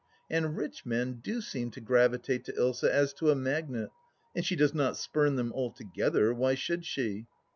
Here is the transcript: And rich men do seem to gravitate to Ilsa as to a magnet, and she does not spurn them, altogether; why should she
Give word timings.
And 0.31 0.57
rich 0.57 0.83
men 0.83 1.19
do 1.19 1.41
seem 1.41 1.69
to 1.69 1.79
gravitate 1.79 2.43
to 2.45 2.53
Ilsa 2.53 2.89
as 2.89 3.13
to 3.13 3.29
a 3.29 3.35
magnet, 3.35 3.91
and 4.35 4.43
she 4.43 4.55
does 4.55 4.73
not 4.73 4.97
spurn 4.97 5.35
them, 5.35 5.53
altogether; 5.53 6.33
why 6.33 6.55
should 6.55 6.85
she 6.87 7.27